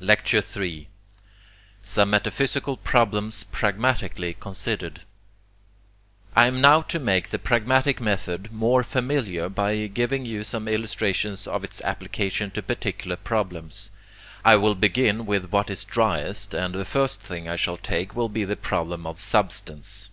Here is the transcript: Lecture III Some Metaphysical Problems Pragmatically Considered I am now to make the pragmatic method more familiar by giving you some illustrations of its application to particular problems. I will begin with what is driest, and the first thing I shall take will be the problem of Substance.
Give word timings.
Lecture 0.00 0.42
III 0.56 0.88
Some 1.82 2.08
Metaphysical 2.08 2.78
Problems 2.78 3.44
Pragmatically 3.44 4.32
Considered 4.32 5.02
I 6.34 6.46
am 6.46 6.62
now 6.62 6.80
to 6.80 6.98
make 6.98 7.28
the 7.28 7.38
pragmatic 7.38 8.00
method 8.00 8.50
more 8.50 8.82
familiar 8.82 9.50
by 9.50 9.86
giving 9.88 10.24
you 10.24 10.44
some 10.44 10.66
illustrations 10.66 11.46
of 11.46 11.62
its 11.62 11.82
application 11.82 12.50
to 12.52 12.62
particular 12.62 13.18
problems. 13.18 13.90
I 14.46 14.56
will 14.56 14.74
begin 14.74 15.26
with 15.26 15.52
what 15.52 15.68
is 15.68 15.84
driest, 15.84 16.54
and 16.54 16.74
the 16.74 16.86
first 16.86 17.20
thing 17.20 17.46
I 17.46 17.56
shall 17.56 17.76
take 17.76 18.16
will 18.16 18.30
be 18.30 18.44
the 18.46 18.56
problem 18.56 19.06
of 19.06 19.20
Substance. 19.20 20.08